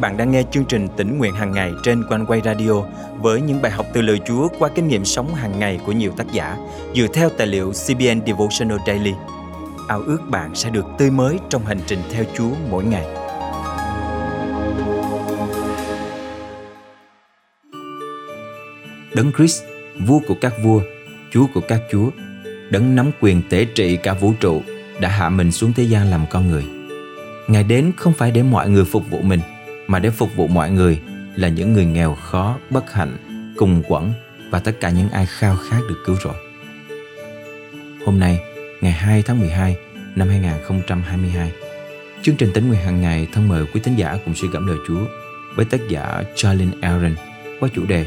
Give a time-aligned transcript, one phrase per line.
[0.00, 2.82] bạn đang nghe chương trình tỉnh nguyện hàng ngày trên quanh quay radio
[3.20, 6.12] với những bài học từ lời Chúa qua kinh nghiệm sống hàng ngày của nhiều
[6.16, 6.56] tác giả
[6.94, 9.12] dựa theo tài liệu CBN Devotional Daily.
[9.88, 13.04] Ao ước bạn sẽ được tươi mới trong hành trình theo Chúa mỗi ngày.
[19.14, 19.62] Đấng Christ,
[20.06, 20.80] vua của các vua,
[21.32, 22.10] chúa của các chúa,
[22.70, 24.62] đấng nắm quyền tể trị cả vũ trụ,
[25.00, 26.64] đã hạ mình xuống thế gian làm con người.
[27.48, 29.40] Ngài đến không phải để mọi người phục vụ mình,
[29.88, 31.00] mà để phục vụ mọi người
[31.36, 33.16] là những người nghèo khó, bất hạnh,
[33.56, 34.12] cùng quẩn
[34.50, 36.34] và tất cả những ai khao khát được cứu rỗi.
[38.06, 38.40] Hôm nay,
[38.80, 39.76] ngày 2 tháng 12
[40.16, 41.52] năm 2022,
[42.22, 44.76] chương trình tính nguyện hàng ngày thân mời quý thính giả cùng suy gẫm lời
[44.88, 45.00] Chúa
[45.56, 47.14] với tác giả Charlene Aaron
[47.60, 48.06] qua chủ đề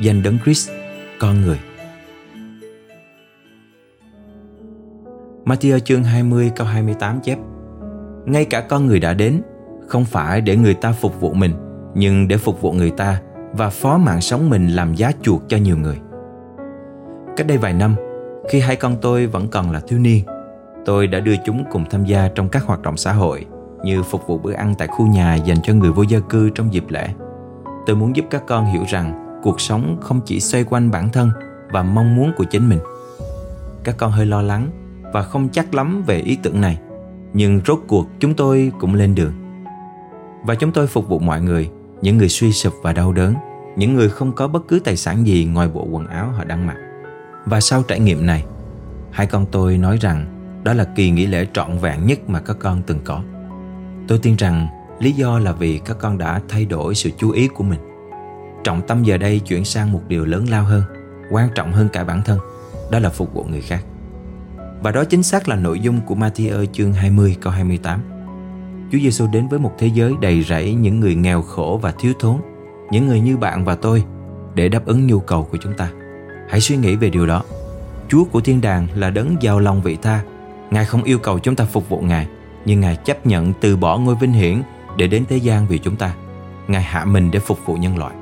[0.00, 0.70] Danh đấng Christ,
[1.18, 1.58] con người.
[5.44, 7.38] Matthew chương 20 câu 28 chép
[8.26, 9.42] Ngay cả con người đã đến
[9.88, 11.52] không phải để người ta phục vụ mình,
[11.94, 13.20] nhưng để phục vụ người ta
[13.52, 15.98] và phó mạng sống mình làm giá chuộc cho nhiều người.
[17.36, 17.96] Cách đây vài năm,
[18.48, 20.24] khi hai con tôi vẫn còn là thiếu niên,
[20.84, 23.46] tôi đã đưa chúng cùng tham gia trong các hoạt động xã hội
[23.84, 26.74] như phục vụ bữa ăn tại khu nhà dành cho người vô gia cư trong
[26.74, 27.08] dịp lễ.
[27.86, 31.30] Tôi muốn giúp các con hiểu rằng cuộc sống không chỉ xoay quanh bản thân
[31.70, 32.78] và mong muốn của chính mình.
[33.84, 34.70] Các con hơi lo lắng
[35.12, 36.78] và không chắc lắm về ý tưởng này,
[37.32, 39.32] nhưng rốt cuộc chúng tôi cũng lên đường
[40.46, 41.70] và chúng tôi phục vụ mọi người,
[42.02, 43.34] những người suy sụp và đau đớn,
[43.76, 46.66] những người không có bất cứ tài sản gì ngoài bộ quần áo họ đang
[46.66, 46.76] mặc.
[47.44, 48.44] Và sau trải nghiệm này,
[49.10, 50.26] hai con tôi nói rằng
[50.64, 53.22] đó là kỳ nghỉ lễ trọn vẹn nhất mà các con từng có.
[54.08, 57.48] Tôi tin rằng lý do là vì các con đã thay đổi sự chú ý
[57.48, 57.80] của mình.
[58.64, 60.82] Trọng tâm giờ đây chuyển sang một điều lớn lao hơn,
[61.30, 62.38] quan trọng hơn cả bản thân,
[62.90, 63.84] đó là phục vụ người khác.
[64.82, 68.15] Và đó chính xác là nội dung của Matthew chương 20 câu 28.
[68.92, 72.12] Chúa Giêsu đến với một thế giới đầy rẫy những người nghèo khổ và thiếu
[72.18, 72.36] thốn,
[72.90, 74.04] những người như bạn và tôi
[74.54, 75.90] để đáp ứng nhu cầu của chúng ta.
[76.48, 77.42] Hãy suy nghĩ về điều đó.
[78.08, 80.22] Chúa của thiên đàng là đấng giàu lòng vị tha.
[80.70, 82.26] Ngài không yêu cầu chúng ta phục vụ Ngài,
[82.64, 84.62] nhưng Ngài chấp nhận từ bỏ ngôi vinh hiển
[84.96, 86.14] để đến thế gian vì chúng ta.
[86.68, 88.14] Ngài hạ mình để phục vụ nhân loại.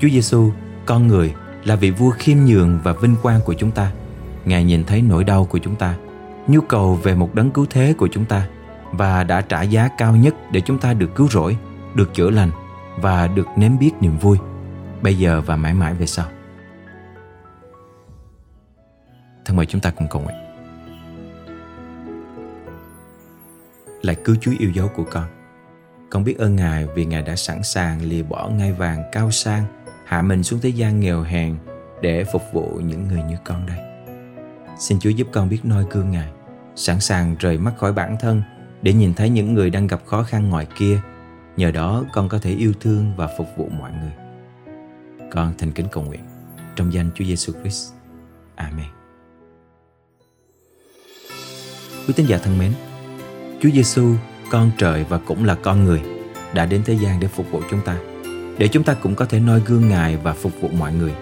[0.00, 0.50] Chúa Giêsu,
[0.86, 1.34] con người,
[1.64, 3.92] là vị vua khiêm nhường và vinh quang của chúng ta.
[4.44, 5.94] Ngài nhìn thấy nỗi đau của chúng ta,
[6.46, 8.46] nhu cầu về một đấng cứu thế của chúng ta
[8.92, 11.56] và đã trả giá cao nhất để chúng ta được cứu rỗi,
[11.94, 12.50] được chữa lành
[12.96, 14.38] và được nếm biết niềm vui
[15.02, 16.26] bây giờ và mãi mãi về sau.
[19.44, 20.36] Thân mời chúng ta cùng cầu nguyện.
[24.02, 25.24] Lạy cứu Chúa yêu dấu của con.
[26.10, 29.64] Con biết ơn Ngài vì Ngài đã sẵn sàng lìa bỏ ngai vàng cao sang,
[30.04, 31.56] hạ mình xuống thế gian nghèo hèn
[32.00, 33.78] để phục vụ những người như con đây.
[34.78, 36.28] Xin Chúa giúp con biết noi gương Ngài,
[36.76, 38.42] sẵn sàng rời mắt khỏi bản thân
[38.82, 41.00] để nhìn thấy những người đang gặp khó khăn ngoài kia.
[41.56, 44.12] Nhờ đó con có thể yêu thương và phục vụ mọi người.
[45.30, 46.20] Con thành kính cầu nguyện
[46.76, 47.92] trong danh Chúa Giêsu Christ.
[48.54, 48.86] Amen.
[52.06, 52.72] Quý tín giả thân mến,
[53.60, 54.14] Chúa Giêsu,
[54.50, 56.02] con trời và cũng là con người,
[56.54, 57.98] đã đến thế gian để phục vụ chúng ta,
[58.58, 61.12] để chúng ta cũng có thể noi gương Ngài và phục vụ mọi người.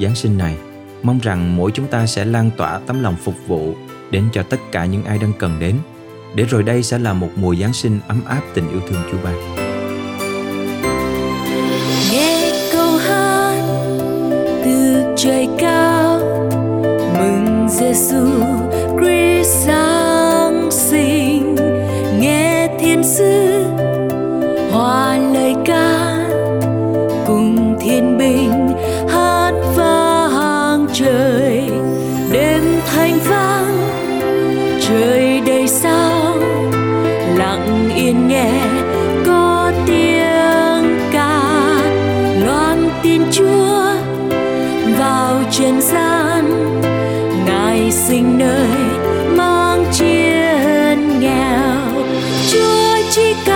[0.00, 0.56] Giáng sinh này,
[1.02, 3.74] mong rằng mỗi chúng ta sẽ lan tỏa tấm lòng phục vụ
[4.10, 5.76] đến cho tất cả những ai đang cần đến
[6.34, 9.18] để rồi đây sẽ là một mùa Giáng sinh ấm áp tình yêu thương Chúa
[9.24, 9.34] ban.
[12.12, 13.62] Nghe câu hát
[14.64, 16.20] từ trời cao,
[17.18, 18.26] mừng Giêsu
[19.00, 21.56] Christ giáng sinh
[22.20, 23.64] nghe thiên sứ
[24.70, 26.05] hòa lời ca
[53.16, 53.55] chúa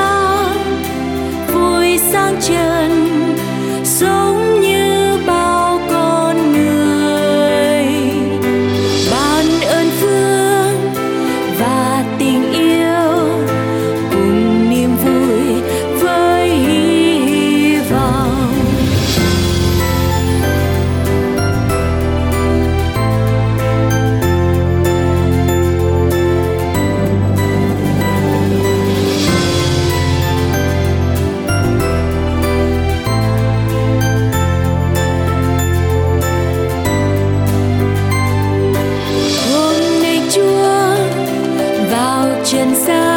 [42.45, 43.10] trần gian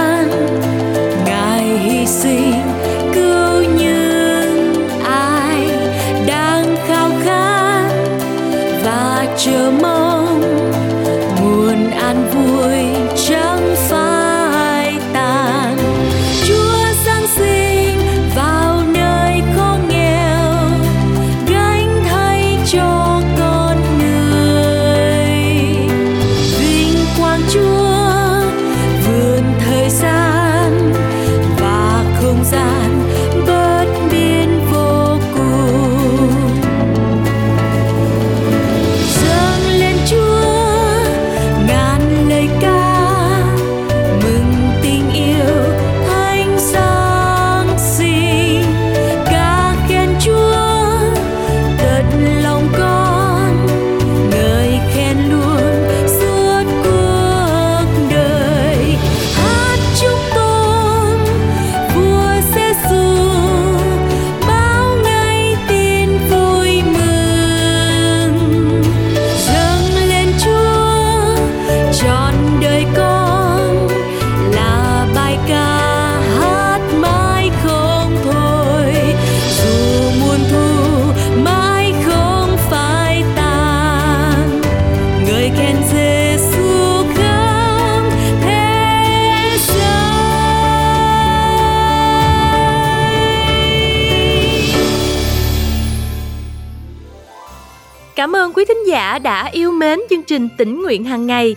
[98.16, 101.56] Cảm ơn quý thính giả đã yêu mến chương trình tỉnh nguyện hàng ngày.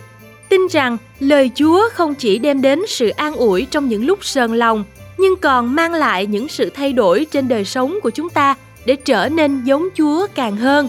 [0.49, 4.55] Tin rằng lời Chúa không chỉ đem đến sự an ủi trong những lúc sờn
[4.55, 4.83] lòng,
[5.17, 8.55] nhưng còn mang lại những sự thay đổi trên đời sống của chúng ta
[8.85, 10.87] để trở nên giống Chúa càng hơn.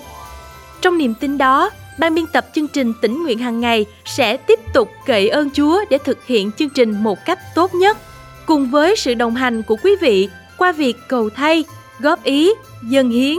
[0.81, 4.61] Trong niềm tin đó, ban biên tập chương trình tỉnh nguyện hàng ngày sẽ tiếp
[4.75, 7.99] tục cậy ơn Chúa để thực hiện chương trình một cách tốt nhất,
[8.47, 11.65] cùng với sự đồng hành của quý vị qua việc cầu thay,
[11.99, 12.51] góp ý,
[12.83, 13.37] dân hiến.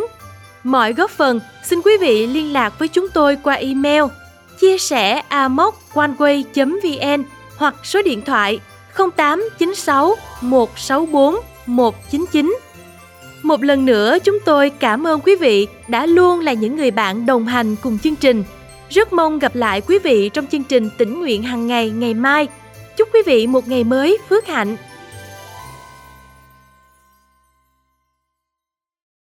[0.64, 4.04] Mọi góp phần, xin quý vị liên lạc với chúng tôi qua email
[4.60, 7.24] chia sẻ amoconeway.vn
[7.58, 8.60] hoặc số điện thoại
[9.16, 11.36] 0896 164
[11.66, 12.58] 199.
[13.44, 17.26] Một lần nữa, chúng tôi cảm ơn quý vị đã luôn là những người bạn
[17.26, 18.44] đồng hành cùng chương trình.
[18.90, 22.48] Rất mong gặp lại quý vị trong chương trình tỉnh nguyện hàng ngày ngày mai.
[22.98, 24.76] Chúc quý vị một ngày mới phước hạnh